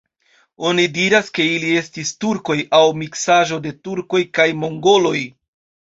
Oni 0.69 0.85
diras, 0.95 1.29
ke 1.35 1.45
ili 1.59 1.75
estis 1.83 2.13
turkoj 2.25 2.57
aŭ 2.81 2.83
miksaĵo 3.05 3.63
de 3.69 3.77
turkoj 3.87 4.27
kaj 4.41 4.53
mongoloj. 4.67 5.19